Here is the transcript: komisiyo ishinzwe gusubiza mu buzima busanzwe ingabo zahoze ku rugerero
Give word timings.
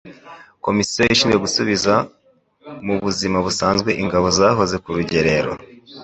komisiyo 0.65 1.01
ishinzwe 1.13 1.37
gusubiza 1.45 1.93
mu 2.85 2.95
buzima 3.03 3.37
busanzwe 3.45 3.89
ingabo 4.03 4.27
zahoze 4.37 4.75
ku 4.83 4.89
rugerero 4.97 5.51